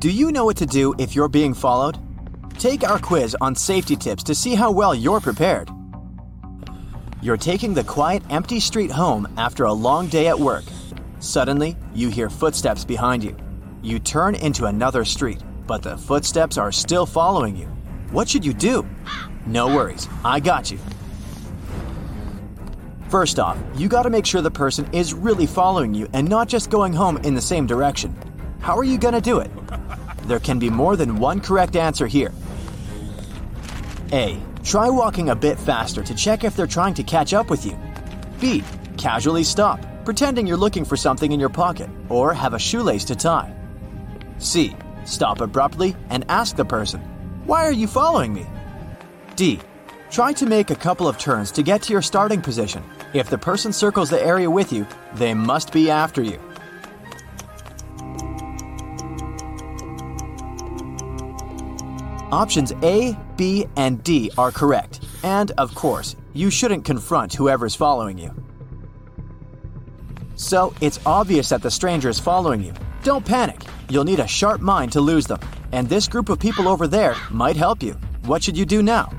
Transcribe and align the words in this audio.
Do 0.00 0.10
you 0.10 0.32
know 0.32 0.46
what 0.46 0.56
to 0.56 0.64
do 0.64 0.94
if 0.96 1.14
you're 1.14 1.28
being 1.28 1.52
followed? 1.52 1.98
Take 2.58 2.84
our 2.84 2.98
quiz 2.98 3.36
on 3.42 3.54
safety 3.54 3.96
tips 3.96 4.22
to 4.22 4.34
see 4.34 4.54
how 4.54 4.70
well 4.70 4.94
you're 4.94 5.20
prepared. 5.20 5.68
You're 7.20 7.36
taking 7.36 7.74
the 7.74 7.84
quiet, 7.84 8.22
empty 8.30 8.60
street 8.60 8.90
home 8.90 9.28
after 9.36 9.64
a 9.64 9.72
long 9.74 10.06
day 10.06 10.28
at 10.28 10.40
work. 10.40 10.64
Suddenly, 11.18 11.76
you 11.94 12.08
hear 12.08 12.30
footsteps 12.30 12.82
behind 12.82 13.22
you. 13.22 13.36
You 13.82 13.98
turn 13.98 14.36
into 14.36 14.64
another 14.64 15.04
street, 15.04 15.42
but 15.66 15.82
the 15.82 15.98
footsteps 15.98 16.56
are 16.56 16.72
still 16.72 17.04
following 17.04 17.54
you. 17.54 17.66
What 18.10 18.26
should 18.26 18.46
you 18.46 18.54
do? 18.54 18.88
No 19.44 19.66
worries, 19.66 20.08
I 20.24 20.40
got 20.40 20.70
you. 20.70 20.78
First 23.10 23.38
off, 23.38 23.58
you 23.74 23.86
gotta 23.86 24.08
make 24.08 24.24
sure 24.24 24.40
the 24.40 24.50
person 24.50 24.88
is 24.94 25.12
really 25.12 25.46
following 25.46 25.92
you 25.92 26.08
and 26.14 26.26
not 26.26 26.48
just 26.48 26.70
going 26.70 26.94
home 26.94 27.18
in 27.18 27.34
the 27.34 27.42
same 27.42 27.66
direction. 27.66 28.16
How 28.60 28.76
are 28.76 28.84
you 28.84 28.98
gonna 28.98 29.20
do 29.20 29.40
it? 29.40 29.50
There 30.24 30.38
can 30.38 30.58
be 30.58 30.70
more 30.70 30.96
than 30.96 31.16
one 31.16 31.40
correct 31.40 31.76
answer 31.76 32.06
here. 32.06 32.32
A. 34.12 34.38
Try 34.62 34.90
walking 34.90 35.30
a 35.30 35.34
bit 35.34 35.58
faster 35.58 36.02
to 36.02 36.14
check 36.14 36.44
if 36.44 36.54
they're 36.54 36.66
trying 36.66 36.94
to 36.94 37.02
catch 37.02 37.32
up 37.32 37.48
with 37.48 37.64
you. 37.64 37.76
B. 38.40 38.62
Casually 38.98 39.44
stop, 39.44 39.80
pretending 40.04 40.46
you're 40.46 40.58
looking 40.58 40.84
for 40.84 40.96
something 40.96 41.32
in 41.32 41.40
your 41.40 41.48
pocket, 41.48 41.88
or 42.08 42.34
have 42.34 42.52
a 42.52 42.58
shoelace 42.58 43.04
to 43.06 43.16
tie. 43.16 43.54
C. 44.38 44.76
Stop 45.04 45.40
abruptly 45.40 45.96
and 46.10 46.24
ask 46.28 46.56
the 46.56 46.64
person, 46.64 47.00
Why 47.46 47.64
are 47.64 47.72
you 47.72 47.86
following 47.86 48.34
me? 48.34 48.46
D. 49.36 49.58
Try 50.10 50.32
to 50.34 50.44
make 50.44 50.70
a 50.70 50.74
couple 50.74 51.08
of 51.08 51.18
turns 51.18 51.50
to 51.52 51.62
get 51.62 51.82
to 51.82 51.92
your 51.92 52.02
starting 52.02 52.42
position. 52.42 52.82
If 53.14 53.30
the 53.30 53.38
person 53.38 53.72
circles 53.72 54.10
the 54.10 54.22
area 54.22 54.50
with 54.50 54.72
you, 54.72 54.86
they 55.14 55.34
must 55.34 55.72
be 55.72 55.90
after 55.90 56.22
you. 56.22 56.38
Options 62.32 62.72
A, 62.82 63.16
B, 63.36 63.66
and 63.76 64.02
D 64.04 64.30
are 64.38 64.52
correct. 64.52 65.00
And, 65.22 65.50
of 65.52 65.74
course, 65.74 66.16
you 66.32 66.50
shouldn't 66.50 66.84
confront 66.84 67.34
whoever's 67.34 67.74
following 67.74 68.18
you. 68.18 68.32
So, 70.36 70.74
it's 70.80 71.00
obvious 71.04 71.48
that 71.48 71.62
the 71.62 71.70
stranger 71.70 72.08
is 72.08 72.18
following 72.18 72.62
you. 72.62 72.72
Don't 73.02 73.24
panic. 73.24 73.62
You'll 73.88 74.04
need 74.04 74.20
a 74.20 74.26
sharp 74.26 74.60
mind 74.60 74.92
to 74.92 75.00
lose 75.00 75.26
them. 75.26 75.40
And 75.72 75.88
this 75.88 76.08
group 76.08 76.28
of 76.28 76.38
people 76.38 76.68
over 76.68 76.86
there 76.86 77.16
might 77.30 77.56
help 77.56 77.82
you. 77.82 77.94
What 78.24 78.42
should 78.42 78.56
you 78.56 78.64
do 78.64 78.82
now? 78.82 79.10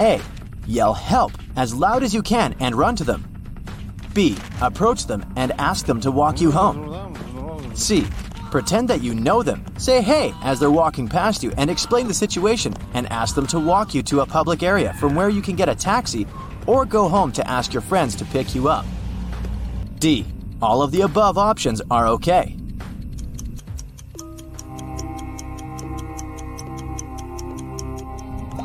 A. 0.00 0.20
Yell 0.66 0.94
help 0.94 1.32
as 1.56 1.74
loud 1.74 2.02
as 2.02 2.12
you 2.12 2.22
can 2.22 2.54
and 2.60 2.74
run 2.74 2.96
to 2.96 3.04
them. 3.04 3.24
B. 4.12 4.36
Approach 4.60 5.06
them 5.06 5.24
and 5.36 5.52
ask 5.52 5.86
them 5.86 6.00
to 6.00 6.10
walk 6.10 6.40
you 6.40 6.50
home. 6.50 7.14
C. 7.74 8.06
Pretend 8.56 8.88
that 8.88 9.02
you 9.02 9.14
know 9.14 9.42
them. 9.42 9.62
Say 9.76 10.00
hey 10.00 10.32
as 10.40 10.58
they're 10.58 10.70
walking 10.70 11.08
past 11.08 11.42
you 11.42 11.52
and 11.58 11.68
explain 11.68 12.08
the 12.08 12.14
situation 12.14 12.72
and 12.94 13.06
ask 13.12 13.34
them 13.34 13.46
to 13.48 13.60
walk 13.60 13.94
you 13.94 14.02
to 14.04 14.20
a 14.20 14.26
public 14.26 14.62
area 14.62 14.94
from 14.94 15.14
where 15.14 15.28
you 15.28 15.42
can 15.42 15.56
get 15.56 15.68
a 15.68 15.74
taxi 15.74 16.26
or 16.66 16.86
go 16.86 17.06
home 17.06 17.30
to 17.32 17.46
ask 17.46 17.74
your 17.74 17.82
friends 17.82 18.16
to 18.16 18.24
pick 18.24 18.54
you 18.54 18.66
up. 18.66 18.86
D. 19.98 20.24
All 20.62 20.80
of 20.80 20.90
the 20.90 21.02
above 21.02 21.36
options 21.36 21.82
are 21.90 22.06
okay. 22.06 22.56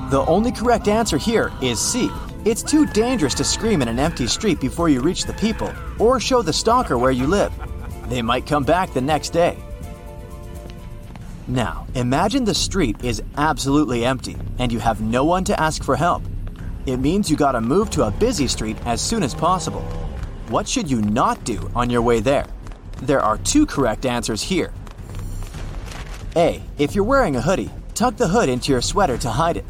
The 0.10 0.24
only 0.26 0.54
correct 0.54 0.88
answer 0.88 1.18
here 1.18 1.52
is 1.62 1.82
C. 1.82 2.10
It's 2.46 2.64
too 2.64 2.86
dangerous 2.86 3.34
to 3.34 3.44
scream 3.44 3.82
in 3.82 3.90
an 3.90 4.00
empty 4.00 4.28
street 4.28 4.62
before 4.62 4.88
you 4.88 5.02
reach 5.02 5.26
the 5.26 5.34
people 5.34 5.70
or 6.00 6.22
show 6.22 6.42
the 6.42 6.54
stalker 6.54 6.98
where 6.98 7.12
you 7.12 7.28
live. 7.28 7.52
They 8.08 8.22
might 8.22 8.48
come 8.48 8.64
back 8.64 8.94
the 8.94 9.02
next 9.02 9.32
day. 9.32 9.58
Now, 11.48 11.88
imagine 11.96 12.46
the 12.46 12.54
street 12.54 13.04
is 13.04 13.22
absolutely 13.38 14.06
empty 14.06 14.38
and 14.60 14.72
you 14.72 14.80
have 14.80 15.02
no 15.02 15.26
one 15.26 15.44
to 15.46 15.60
ask 15.60 15.84
for 15.84 15.96
help. 15.96 16.24
It 16.86 16.98
means 16.98 17.30
you 17.30 17.38
gotta 17.38 17.62
move 17.62 17.90
to 17.92 18.04
a 18.04 18.12
busy 18.12 18.48
street 18.48 18.78
as 18.86 19.02
soon 19.02 19.24
as 19.24 19.34
possible. 19.34 19.82
What 20.50 20.68
should 20.68 20.90
you 20.90 21.02
not 21.02 21.44
do 21.44 21.70
on 21.76 21.90
your 21.90 22.02
way 22.02 22.20
there? 22.20 22.46
There 23.02 23.22
are 23.22 23.38
two 23.38 23.66
correct 23.66 24.06
answers 24.06 24.42
here. 24.42 24.72
A. 26.36 26.62
If 26.78 26.96
you're 26.96 27.04
wearing 27.04 27.36
a 27.36 27.42
hoodie, 27.42 27.72
tuck 27.94 28.16
the 28.16 28.28
hood 28.28 28.48
into 28.48 28.72
your 28.72 28.82
sweater 28.82 29.18
to 29.18 29.30
hide 29.30 29.58
it. 29.58 29.66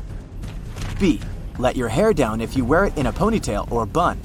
B. 0.99 1.19
Let 1.57 1.75
your 1.75 1.89
hair 1.89 2.13
down 2.13 2.41
if 2.41 2.55
you 2.55 2.65
wear 2.65 2.85
it 2.85 2.97
in 2.97 3.07
a 3.07 3.13
ponytail 3.13 3.71
or 3.71 3.85
bun. 3.85 4.19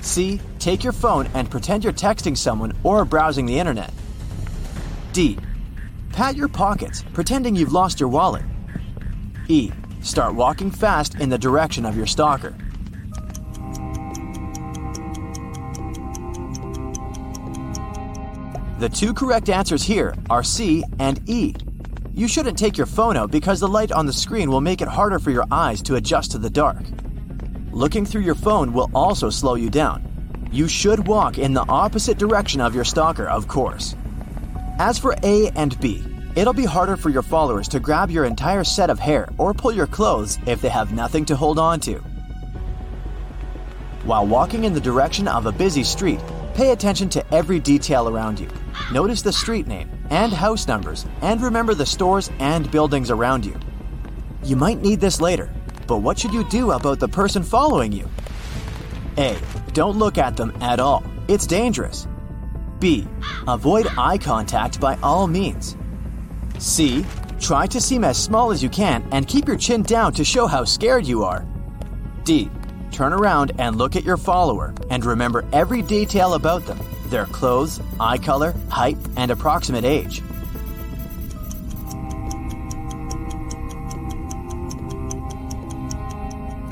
C. 0.00 0.40
Take 0.58 0.82
your 0.82 0.92
phone 0.92 1.28
and 1.34 1.50
pretend 1.50 1.84
you're 1.84 1.92
texting 1.92 2.36
someone 2.36 2.72
or 2.82 3.04
browsing 3.04 3.46
the 3.46 3.58
internet. 3.58 3.92
D. 5.12 5.38
Pat 6.12 6.36
your 6.36 6.48
pockets, 6.48 7.04
pretending 7.12 7.54
you've 7.54 7.72
lost 7.72 8.00
your 8.00 8.08
wallet. 8.08 8.42
E. 9.48 9.72
Start 10.02 10.34
walking 10.34 10.70
fast 10.70 11.14
in 11.20 11.28
the 11.28 11.38
direction 11.38 11.86
of 11.86 11.96
your 11.96 12.06
stalker. 12.06 12.54
The 18.78 18.88
two 18.88 19.12
correct 19.12 19.50
answers 19.50 19.82
here 19.82 20.14
are 20.30 20.42
C 20.42 20.82
and 20.98 21.20
E. 21.28 21.54
You 22.14 22.26
shouldn't 22.26 22.58
take 22.58 22.76
your 22.76 22.86
phone 22.86 23.16
out 23.16 23.30
because 23.30 23.60
the 23.60 23.68
light 23.68 23.92
on 23.92 24.06
the 24.06 24.12
screen 24.12 24.50
will 24.50 24.60
make 24.60 24.80
it 24.80 24.88
harder 24.88 25.18
for 25.18 25.30
your 25.30 25.44
eyes 25.50 25.80
to 25.82 25.96
adjust 25.96 26.32
to 26.32 26.38
the 26.38 26.50
dark. 26.50 26.82
Looking 27.70 28.04
through 28.04 28.22
your 28.22 28.34
phone 28.34 28.72
will 28.72 28.90
also 28.94 29.30
slow 29.30 29.54
you 29.54 29.70
down. 29.70 30.48
You 30.50 30.66
should 30.66 31.06
walk 31.06 31.38
in 31.38 31.54
the 31.54 31.64
opposite 31.68 32.18
direction 32.18 32.60
of 32.60 32.74
your 32.74 32.84
stalker, 32.84 33.26
of 33.26 33.46
course. 33.46 33.94
As 34.80 34.98
for 34.98 35.14
A 35.24 35.48
and 35.56 35.78
B, 35.78 36.02
it'll 36.36 36.54
be 36.54 36.64
harder 36.64 36.96
for 36.96 37.10
your 37.10 37.20
followers 37.20 37.68
to 37.68 37.78
grab 37.78 38.10
your 38.10 38.24
entire 38.24 38.64
set 38.64 38.88
of 38.88 38.98
hair 38.98 39.28
or 39.36 39.52
pull 39.52 39.72
your 39.72 39.86
clothes 39.86 40.38
if 40.46 40.62
they 40.62 40.70
have 40.70 40.94
nothing 40.94 41.26
to 41.26 41.36
hold 41.36 41.58
on 41.58 41.80
to. 41.80 41.96
While 44.04 44.26
walking 44.26 44.64
in 44.64 44.72
the 44.72 44.80
direction 44.80 45.28
of 45.28 45.44
a 45.44 45.52
busy 45.52 45.84
street, 45.84 46.18
pay 46.54 46.70
attention 46.70 47.10
to 47.10 47.34
every 47.34 47.60
detail 47.60 48.08
around 48.08 48.40
you. 48.40 48.48
Notice 48.90 49.20
the 49.20 49.34
street 49.34 49.66
name 49.66 49.90
and 50.08 50.32
house 50.32 50.66
numbers, 50.66 51.04
and 51.20 51.42
remember 51.42 51.74
the 51.74 51.84
stores 51.84 52.30
and 52.38 52.70
buildings 52.70 53.10
around 53.10 53.44
you. 53.44 53.60
You 54.42 54.56
might 54.56 54.80
need 54.80 54.98
this 54.98 55.20
later, 55.20 55.52
but 55.86 55.98
what 55.98 56.18
should 56.18 56.32
you 56.32 56.48
do 56.48 56.70
about 56.70 57.00
the 57.00 57.08
person 57.08 57.42
following 57.42 57.92
you? 57.92 58.08
A. 59.18 59.36
Don't 59.74 59.98
look 59.98 60.16
at 60.16 60.38
them 60.38 60.56
at 60.62 60.80
all. 60.80 61.04
It's 61.28 61.46
dangerous. 61.46 62.06
B. 62.80 63.06
Avoid 63.46 63.86
eye 63.96 64.18
contact 64.18 64.80
by 64.80 64.98
all 65.02 65.26
means. 65.26 65.76
C. 66.58 67.04
Try 67.38 67.66
to 67.66 67.80
seem 67.80 68.04
as 68.04 68.22
small 68.22 68.50
as 68.50 68.62
you 68.62 68.68
can 68.68 69.06
and 69.12 69.28
keep 69.28 69.46
your 69.46 69.56
chin 69.56 69.82
down 69.82 70.12
to 70.14 70.24
show 70.24 70.46
how 70.46 70.64
scared 70.64 71.06
you 71.06 71.22
are. 71.22 71.46
D. 72.24 72.50
Turn 72.90 73.12
around 73.12 73.52
and 73.58 73.76
look 73.76 73.96
at 73.96 74.04
your 74.04 74.16
follower 74.16 74.74
and 74.90 75.04
remember 75.04 75.44
every 75.52 75.82
detail 75.82 76.34
about 76.34 76.66
them 76.66 76.78
their 77.10 77.26
clothes, 77.26 77.80
eye 77.98 78.18
color, 78.18 78.54
height, 78.68 78.96
and 79.16 79.32
approximate 79.32 79.84
age. 79.84 80.22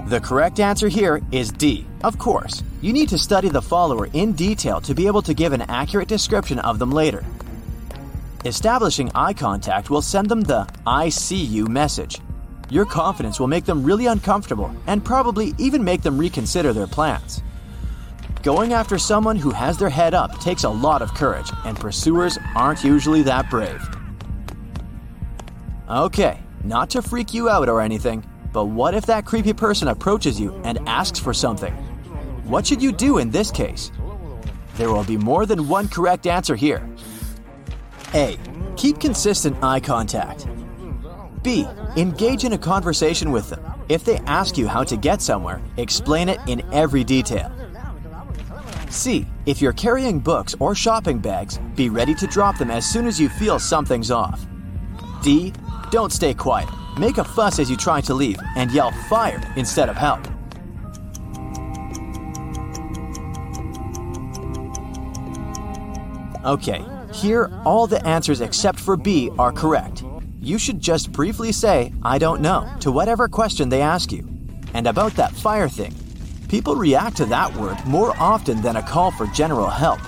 The 0.08 0.20
correct 0.20 0.58
answer 0.58 0.88
here 0.88 1.20
is 1.32 1.52
D. 1.52 1.86
Of 2.02 2.18
course, 2.18 2.62
you 2.80 2.94
need 2.94 3.10
to 3.10 3.18
study 3.18 3.50
the 3.50 3.60
follower 3.60 4.08
in 4.14 4.32
detail 4.32 4.80
to 4.80 4.94
be 4.94 5.06
able 5.06 5.20
to 5.20 5.34
give 5.34 5.52
an 5.52 5.60
accurate 5.68 6.08
description 6.08 6.58
of 6.60 6.78
them 6.78 6.90
later. 6.90 7.26
Establishing 8.46 9.10
eye 9.14 9.34
contact 9.34 9.90
will 9.90 10.00
send 10.00 10.30
them 10.30 10.40
the 10.40 10.66
I 10.86 11.10
see 11.10 11.44
you 11.44 11.66
message. 11.66 12.22
Your 12.70 12.86
confidence 12.86 13.38
will 13.38 13.48
make 13.48 13.66
them 13.66 13.84
really 13.84 14.06
uncomfortable 14.06 14.74
and 14.86 15.04
probably 15.04 15.52
even 15.58 15.84
make 15.84 16.00
them 16.00 16.16
reconsider 16.16 16.72
their 16.72 16.86
plans. 16.86 17.42
Going 18.42 18.72
after 18.72 18.96
someone 18.96 19.36
who 19.36 19.50
has 19.50 19.76
their 19.76 19.90
head 19.90 20.14
up 20.14 20.40
takes 20.40 20.64
a 20.64 20.70
lot 20.70 21.02
of 21.02 21.12
courage, 21.12 21.50
and 21.66 21.78
pursuers 21.78 22.38
aren't 22.56 22.82
usually 22.82 23.20
that 23.24 23.50
brave. 23.50 23.86
Okay, 25.90 26.40
not 26.64 26.88
to 26.90 27.02
freak 27.02 27.34
you 27.34 27.50
out 27.50 27.68
or 27.68 27.82
anything, 27.82 28.24
but 28.52 28.66
what 28.66 28.94
if 28.94 29.06
that 29.06 29.24
creepy 29.24 29.52
person 29.52 29.88
approaches 29.88 30.40
you 30.40 30.54
and 30.64 30.78
asks 30.88 31.18
for 31.18 31.34
something? 31.34 31.72
What 32.44 32.66
should 32.66 32.82
you 32.82 32.92
do 32.92 33.18
in 33.18 33.30
this 33.30 33.50
case? 33.50 33.90
There 34.76 34.90
will 34.90 35.04
be 35.04 35.16
more 35.16 35.44
than 35.44 35.68
one 35.68 35.88
correct 35.88 36.26
answer 36.26 36.56
here. 36.56 36.88
A. 38.14 38.38
Keep 38.76 39.00
consistent 39.00 39.62
eye 39.62 39.80
contact. 39.80 40.46
B. 41.42 41.66
Engage 41.96 42.44
in 42.44 42.52
a 42.52 42.58
conversation 42.58 43.32
with 43.32 43.50
them. 43.50 43.64
If 43.88 44.04
they 44.04 44.18
ask 44.26 44.56
you 44.56 44.68
how 44.68 44.84
to 44.84 44.96
get 44.96 45.20
somewhere, 45.20 45.60
explain 45.76 46.28
it 46.28 46.40
in 46.46 46.62
every 46.72 47.04
detail. 47.04 47.52
C. 48.90 49.26
If 49.46 49.60
you're 49.60 49.72
carrying 49.72 50.20
books 50.20 50.54
or 50.60 50.74
shopping 50.74 51.18
bags, 51.18 51.58
be 51.74 51.88
ready 51.88 52.14
to 52.14 52.26
drop 52.26 52.56
them 52.58 52.70
as 52.70 52.86
soon 52.86 53.06
as 53.06 53.20
you 53.20 53.28
feel 53.28 53.58
something's 53.58 54.10
off. 54.10 54.46
D. 55.22 55.52
Don't 55.90 56.12
stay 56.12 56.34
quiet. 56.34 56.68
Make 56.98 57.18
a 57.18 57.24
fuss 57.24 57.60
as 57.60 57.70
you 57.70 57.76
try 57.76 58.00
to 58.00 58.14
leave 58.14 58.40
and 58.56 58.72
yell 58.72 58.90
fire 59.08 59.40
instead 59.54 59.88
of 59.88 59.96
help. 59.96 60.26
Okay, 66.44 66.84
here 67.12 67.52
all 67.64 67.86
the 67.86 68.04
answers 68.04 68.40
except 68.40 68.80
for 68.80 68.96
B 68.96 69.30
are 69.38 69.52
correct. 69.52 70.02
You 70.40 70.58
should 70.58 70.80
just 70.80 71.12
briefly 71.12 71.52
say, 71.52 71.92
I 72.02 72.18
don't 72.18 72.40
know, 72.40 72.68
to 72.80 72.90
whatever 72.90 73.28
question 73.28 73.68
they 73.68 73.80
ask 73.80 74.10
you. 74.10 74.28
And 74.74 74.88
about 74.88 75.12
that 75.12 75.32
fire 75.32 75.68
thing, 75.68 75.94
people 76.48 76.74
react 76.74 77.16
to 77.18 77.26
that 77.26 77.54
word 77.54 77.76
more 77.86 78.12
often 78.18 78.60
than 78.60 78.76
a 78.76 78.82
call 78.82 79.12
for 79.12 79.26
general 79.28 79.68
help. 79.68 80.00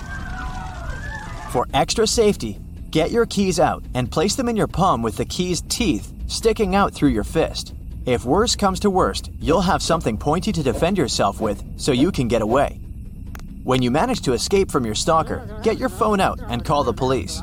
For 1.52 1.68
extra 1.72 2.06
safety, 2.06 2.58
get 2.90 3.12
your 3.12 3.26
keys 3.26 3.60
out 3.60 3.84
and 3.94 4.10
place 4.10 4.34
them 4.34 4.48
in 4.48 4.56
your 4.56 4.66
palm 4.66 5.02
with 5.02 5.16
the 5.16 5.24
key's 5.24 5.62
teeth 5.68 6.12
sticking 6.30 6.74
out 6.74 6.94
through 6.94 7.08
your 7.10 7.24
fist. 7.24 7.74
If 8.06 8.24
worst 8.24 8.58
comes 8.58 8.80
to 8.80 8.90
worst, 8.90 9.30
you'll 9.40 9.60
have 9.60 9.82
something 9.82 10.16
pointy 10.16 10.52
to 10.52 10.62
defend 10.62 10.96
yourself 10.96 11.40
with 11.40 11.62
so 11.78 11.92
you 11.92 12.12
can 12.12 12.28
get 12.28 12.40
away. 12.40 12.80
When 13.64 13.82
you 13.82 13.90
manage 13.90 14.22
to 14.22 14.32
escape 14.32 14.70
from 14.70 14.86
your 14.86 14.94
stalker, 14.94 15.60
get 15.62 15.78
your 15.78 15.88
phone 15.88 16.20
out 16.20 16.40
and 16.48 16.64
call 16.64 16.84
the 16.84 16.92
police. 16.92 17.42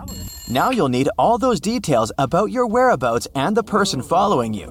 Now 0.50 0.72
you'll 0.72 0.90
need 0.90 1.10
all 1.18 1.38
those 1.38 1.60
details 1.60 2.12
about 2.18 2.52
your 2.52 2.66
whereabouts 2.66 3.28
and 3.36 3.56
the 3.56 3.64
person 3.64 4.02
following 4.02 4.54
you. 4.54 4.68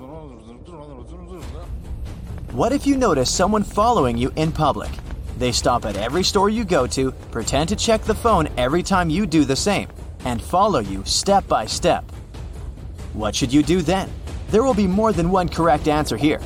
What 2.53 2.73
if 2.73 2.87
you 2.87 2.97
notice 2.97 3.33
someone 3.33 3.63
following 3.63 4.17
you 4.17 4.33
in 4.37 4.51
public? 4.51 4.91
They 5.39 5.53
stop 5.53 5.85
at 5.85 5.97
every 5.97 6.25
store 6.25 6.49
you 6.49 6.65
go 6.65 6.87
to, 6.87 7.13
pretend 7.31 7.69
to 7.69 7.77
check 7.77 8.03
the 8.03 8.15
phone 8.15 8.49
every 8.57 8.83
time 8.83 9.11
you 9.11 9.27
do 9.27 9.45
the 9.45 9.55
same, 9.55 9.89
and 10.25 10.41
follow 10.41 10.79
you 10.79 11.05
step 11.05 11.47
by 11.47 11.67
step. 11.67 12.11
What 13.17 13.35
should 13.35 13.51
you 13.51 13.63
do 13.63 13.81
then? 13.81 14.11
There 14.51 14.63
will 14.63 14.75
be 14.75 14.87
more 14.87 15.11
than 15.11 15.31
one 15.31 15.49
correct 15.49 15.89
answer 15.89 16.19
here. 16.19 16.39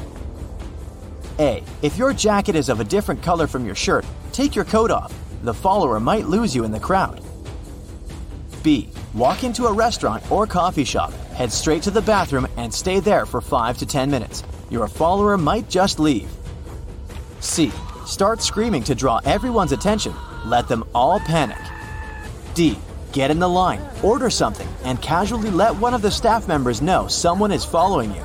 A. 1.41 1.65
If 1.83 1.99
your 1.99 2.13
jacket 2.13 2.55
is 2.55 2.69
of 2.69 2.79
a 2.79 2.85
different 2.85 3.21
color 3.25 3.49
from 3.49 3.67
your 3.67 3.75
shirt, 3.75 4.07
take 4.31 4.55
your 4.55 4.65
coat 4.65 4.93
off. 4.93 5.13
The 5.43 5.53
follower 5.53 5.99
might 5.99 6.27
lose 6.27 6.55
you 6.55 6.63
in 6.63 6.71
the 6.71 6.79
crowd. 6.79 7.25
B. 8.63 8.89
Walk 9.15 9.43
into 9.43 9.67
a 9.67 9.73
restaurant 9.73 10.31
or 10.31 10.47
coffee 10.47 10.85
shop, 10.85 11.13
head 11.35 11.51
straight 11.51 11.83
to 11.83 11.91
the 11.91 12.03
bathroom, 12.03 12.47
and 12.57 12.73
stay 12.73 13.01
there 13.01 13.27
for 13.27 13.41
5 13.41 13.79
to 13.79 13.87
10 13.87 14.09
minutes. 14.09 14.45
Your 14.71 14.87
follower 14.87 15.37
might 15.37 15.69
just 15.69 15.99
leave. 15.99 16.31
C. 17.41 17.73
Start 18.07 18.43
screaming 18.43 18.85
to 18.85 18.95
draw 18.95 19.19
everyone's 19.25 19.73
attention. 19.73 20.15
Let 20.45 20.69
them 20.69 20.85
all 20.95 21.19
panic. 21.19 21.59
D. 22.55 22.79
Get 23.11 23.33
in 23.33 23.41
the 23.41 23.49
line, 23.49 23.83
order 24.05 24.31
something, 24.31 24.69
and 24.91 25.01
casually 25.01 25.51
let 25.51 25.77
one 25.77 25.95
of 25.95 26.03
the 26.03 26.11
staff 26.11 26.49
members 26.49 26.83
know 26.83 27.07
someone 27.07 27.53
is 27.53 27.65
following 27.65 28.13
you. 28.13 28.23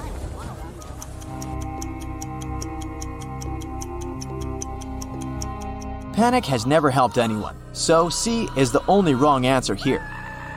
Panic 6.13 6.43
has 6.45 6.65
never 6.65 6.89
helped 6.89 7.19
anyone, 7.19 7.55
so 7.73 8.09
C 8.09 8.47
is 8.57 8.71
the 8.71 8.83
only 8.87 9.13
wrong 9.13 9.45
answer 9.45 9.75
here. 9.75 10.09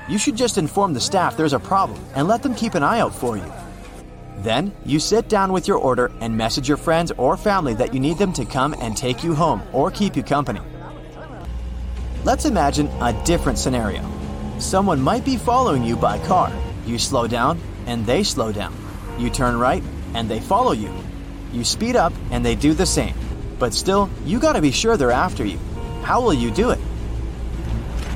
You 0.09 0.17
should 0.17 0.35
just 0.35 0.57
inform 0.57 0.95
the 0.95 1.01
staff 1.01 1.37
there's 1.37 1.53
a 1.53 1.59
problem 1.59 2.03
and 2.15 2.27
let 2.27 2.43
them 2.43 2.55
keep 2.55 2.75
an 2.75 2.83
eye 2.83 3.01
out 3.01 3.15
for 3.15 3.37
you. 3.37 3.53
Then, 4.39 4.73
you 4.87 5.01
sit 5.01 5.29
down 5.29 5.53
with 5.53 5.69
your 5.69 5.77
order 5.77 6.11
and 6.23 6.35
message 6.35 6.69
your 6.69 6.79
friends 6.79 7.13
or 7.19 7.37
family 7.37 7.75
that 7.75 7.93
you 7.93 8.01
need 8.01 8.17
them 8.17 8.33
to 8.33 8.47
come 8.47 8.75
and 8.81 8.97
take 8.97 9.23
you 9.23 9.35
home 9.35 9.61
or 9.75 9.91
keep 9.91 10.17
you 10.17 10.23
company. 10.23 10.61
Let's 12.25 12.47
imagine 12.47 12.87
a 13.03 13.13
different 13.27 13.59
scenario. 13.59 14.18
Someone 14.59 15.01
might 15.01 15.25
be 15.25 15.37
following 15.37 15.85
you 15.85 15.97
by 15.97 16.19
car. 16.27 16.53
You 16.85 16.99
slow 16.99 17.29
down 17.29 17.61
and 17.87 18.05
they 18.05 18.25
slow 18.25 18.51
down. 18.51 18.75
You 19.17 19.31
turn 19.31 19.57
right 19.57 19.83
and 20.15 20.29
they 20.29 20.41
follow 20.41 20.73
you. 20.73 20.93
You 21.53 21.63
speed 21.63 21.95
up 21.95 22.13
and 22.33 22.45
they 22.45 22.57
do 22.57 22.75
the 22.75 22.85
same. 22.85 23.15
But 23.61 23.73
still, 23.73 24.11
you 24.25 24.41
gotta 24.41 24.61
be 24.61 24.73
sure 24.73 24.97
they're 24.97 25.13
after 25.13 25.45
you. 25.45 25.59
How 26.03 26.21
will 26.21 26.35
you 26.35 26.51
do 26.51 26.71
it? 26.71 26.79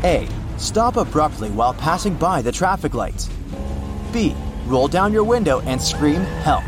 A. 0.02 0.28
Stop 0.56 0.96
abruptly 0.96 1.50
while 1.50 1.74
passing 1.74 2.14
by 2.14 2.42
the 2.42 2.52
traffic 2.52 2.94
lights. 2.94 3.30
B. 4.12 4.34
Roll 4.66 4.88
down 4.88 5.12
your 5.12 5.24
window 5.24 5.60
and 5.60 5.80
scream, 5.80 6.22
Help. 6.42 6.64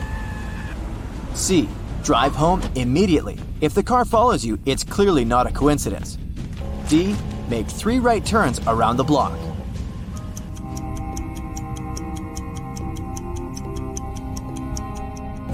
C. 1.34 1.68
Drive 2.04 2.34
home 2.34 2.62
immediately. 2.76 3.38
If 3.60 3.74
the 3.74 3.82
car 3.82 4.04
follows 4.04 4.44
you, 4.44 4.58
it's 4.66 4.84
clearly 4.84 5.24
not 5.24 5.48
a 5.48 5.52
coincidence. 5.52 6.16
D. 6.88 7.16
Make 7.48 7.66
three 7.66 7.98
right 7.98 8.24
turns 8.24 8.60
around 8.66 8.98
the 8.98 9.04
block. 9.04 9.36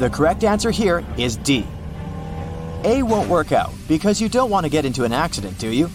The 0.01 0.09
correct 0.09 0.45
answer 0.45 0.71
here 0.71 1.05
is 1.19 1.37
D. 1.37 1.67
A 2.85 3.03
won't 3.03 3.29
work 3.29 3.53
out 3.53 3.71
because 3.87 4.19
you 4.19 4.31
don't 4.31 4.49
want 4.49 4.65
to 4.65 4.71
get 4.71 4.87
into 4.87 5.05
an 5.05 5.13
accident, 5.13 5.59
do 5.59 5.69
you? 5.69 5.91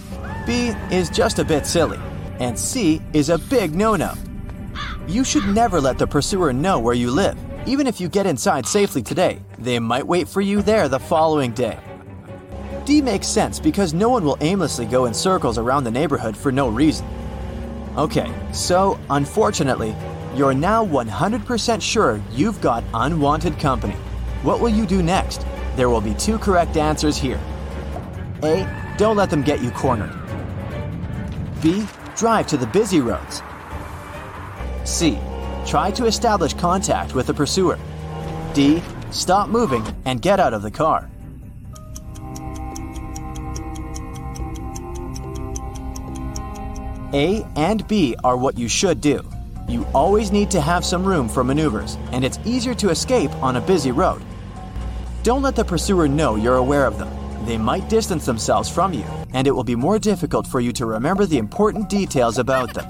B 0.45 0.73
is 0.91 1.09
just 1.09 1.39
a 1.39 1.43
bit 1.43 1.65
silly. 1.65 1.97
And 2.39 2.57
C 2.57 3.01
is 3.13 3.29
a 3.29 3.39
big 3.39 3.73
no 3.73 3.95
no. 3.95 4.13
You 5.07 5.23
should 5.23 5.47
never 5.47 5.81
let 5.81 5.97
the 5.97 6.05
pursuer 6.05 6.53
know 6.53 6.77
where 6.77 6.93
you 6.93 7.09
live. 7.09 7.35
Even 7.65 7.87
if 7.87 7.99
you 7.99 8.07
get 8.07 8.27
inside 8.27 8.67
safely 8.67 9.01
today, 9.01 9.39
they 9.57 9.79
might 9.79 10.05
wait 10.05 10.27
for 10.27 10.41
you 10.41 10.61
there 10.61 10.87
the 10.87 10.99
following 10.99 11.51
day. 11.51 11.79
D 12.85 13.01
makes 13.01 13.25
sense 13.25 13.59
because 13.59 13.95
no 13.95 14.09
one 14.09 14.23
will 14.23 14.37
aimlessly 14.41 14.85
go 14.85 15.05
in 15.05 15.15
circles 15.15 15.57
around 15.57 15.83
the 15.83 15.89
neighborhood 15.89 16.37
for 16.37 16.51
no 16.51 16.69
reason. 16.69 17.07
Okay, 17.97 18.31
so 18.53 18.99
unfortunately, 19.09 19.95
you're 20.35 20.53
now 20.53 20.85
100% 20.85 21.81
sure 21.81 22.21
you've 22.31 22.59
got 22.59 22.83
unwanted 22.93 23.57
company. 23.57 23.95
What 24.43 24.59
will 24.59 24.69
you 24.69 24.85
do 24.85 25.01
next? 25.01 25.45
There 25.77 25.89
will 25.89 26.01
be 26.01 26.13
two 26.15 26.37
correct 26.37 26.75
answers 26.75 27.17
here. 27.17 27.39
A. 28.43 28.67
Don't 28.97 29.15
let 29.15 29.29
them 29.29 29.41
get 29.41 29.61
you 29.61 29.71
cornered. 29.71 30.13
B. 31.61 31.87
Drive 32.15 32.47
to 32.47 32.57
the 32.57 32.67
busy 32.67 32.99
roads. 32.99 33.41
C. 34.83 35.17
Try 35.65 35.89
to 35.91 36.05
establish 36.05 36.53
contact 36.53 37.15
with 37.15 37.27
the 37.27 37.33
pursuer. 37.33 37.79
D. 38.53 38.83
Stop 39.11 39.49
moving 39.49 39.83
and 40.05 40.21
get 40.21 40.39
out 40.39 40.53
of 40.53 40.61
the 40.61 40.71
car. 40.71 41.09
A 47.13 47.45
and 47.55 47.87
B 47.87 48.15
are 48.23 48.35
what 48.35 48.57
you 48.57 48.67
should 48.67 48.99
do. 48.99 49.23
You 49.67 49.87
always 49.95 50.31
need 50.31 50.51
to 50.51 50.61
have 50.61 50.85
some 50.85 51.03
room 51.03 51.27
for 51.27 51.43
maneuvers, 51.43 51.97
and 52.11 52.23
it's 52.23 52.39
easier 52.45 52.75
to 52.75 52.89
escape 52.89 53.31
on 53.41 53.55
a 53.55 53.61
busy 53.61 53.91
road. 53.91 54.21
Don't 55.23 55.41
let 55.41 55.55
the 55.55 55.65
pursuer 55.65 56.07
know 56.07 56.35
you're 56.35 56.57
aware 56.57 56.85
of 56.85 56.99
them. 56.99 57.09
They 57.45 57.57
might 57.57 57.89
distance 57.89 58.25
themselves 58.25 58.69
from 58.69 58.93
you, 58.93 59.05
and 59.33 59.47
it 59.47 59.51
will 59.51 59.63
be 59.63 59.75
more 59.75 59.97
difficult 59.97 60.45
for 60.45 60.59
you 60.59 60.71
to 60.73 60.85
remember 60.85 61.25
the 61.25 61.39
important 61.39 61.89
details 61.89 62.37
about 62.37 62.75
them. 62.75 62.87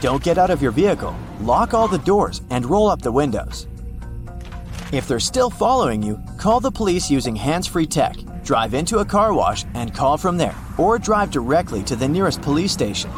Don't 0.00 0.22
get 0.22 0.38
out 0.38 0.50
of 0.50 0.60
your 0.60 0.72
vehicle, 0.72 1.16
lock 1.40 1.72
all 1.72 1.86
the 1.86 1.98
doors, 1.98 2.42
and 2.50 2.66
roll 2.66 2.88
up 2.88 3.00
the 3.00 3.12
windows. 3.12 3.68
If 4.92 5.06
they're 5.06 5.20
still 5.20 5.50
following 5.50 6.02
you, 6.02 6.20
call 6.36 6.58
the 6.60 6.70
police 6.70 7.10
using 7.10 7.36
hands 7.36 7.66
free 7.66 7.86
tech, 7.86 8.16
drive 8.44 8.74
into 8.74 8.98
a 8.98 9.04
car 9.04 9.32
wash, 9.32 9.64
and 9.74 9.94
call 9.94 10.16
from 10.16 10.36
there, 10.36 10.54
or 10.78 10.98
drive 10.98 11.30
directly 11.30 11.82
to 11.84 11.96
the 11.96 12.08
nearest 12.08 12.42
police 12.42 12.72
station. 12.72 13.10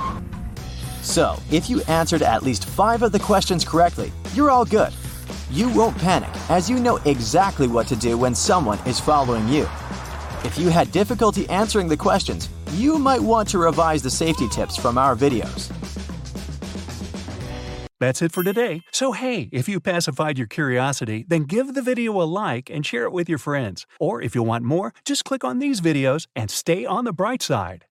So, 1.02 1.40
if 1.50 1.71
you 1.71 1.81
answered 1.83 2.23
at 2.23 2.43
least 2.43 2.64
five 2.64 3.02
of 3.02 3.12
the 3.12 3.19
questions 3.19 3.64
correctly, 3.64 4.12
you're 4.35 4.50
all 4.50 4.64
good. 4.64 4.93
You 5.50 5.71
won't 5.71 5.97
panic, 5.99 6.31
as 6.50 6.69
you 6.69 6.78
know 6.78 6.97
exactly 7.05 7.69
what 7.69 7.87
to 7.88 7.97
do 7.97 8.19
when 8.19 8.35
someone 8.35 8.78
is 8.87 9.00
following 9.00 9.49
you. 9.49 9.62
If 10.45 10.59
you 10.59 10.69
had 10.69 10.93
difficulty 10.93 11.49
answering 11.49 11.88
the 11.88 11.97
questions, 11.97 12.49
you 12.73 12.99
might 12.99 13.21
want 13.21 13.49
to 13.50 13.59
revise 13.59 14.02
the 14.02 14.11
safety 14.11 14.49
tips 14.49 14.76
from 14.76 14.99
our 14.99 15.17
videos. 15.17 15.73
That's 18.00 18.23
it 18.23 18.31
for 18.31 18.45
today. 18.45 18.83
So, 18.93 19.12
hey, 19.12 19.49
if 19.50 19.69
you 19.69 19.81
pacified 19.81 20.38
your 20.38 20.47
curiosity, 20.47 21.25
then 21.26 21.45
give 21.45 21.75
the 21.75 21.83
video 21.83 22.21
a 22.21 22.25
like 22.25 22.71
and 22.71 22.87
share 22.87 23.05
it 23.05 23.12
with 23.12 23.28
your 23.28 23.38
friends. 23.38 23.87
Or 23.99 24.23
if 24.23 24.35
you 24.35 24.43
want 24.43 24.64
more, 24.64 24.95
just 25.05 25.25
click 25.25 25.43
on 25.43 25.59
these 25.59 25.81
videos 25.81 26.26
and 26.37 26.50
stay 26.50 26.85
on 26.85 27.05
the 27.05 27.12
bright 27.12 27.43
side. 27.43 27.85